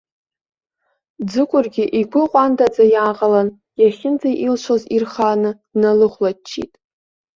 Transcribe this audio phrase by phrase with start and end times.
[1.29, 3.49] Ӡыкәыргьы игәы ҟәандаӡа иааҟалан,
[3.81, 6.73] иахьынӡаилшоз ирхааны дналыхәлаччеит.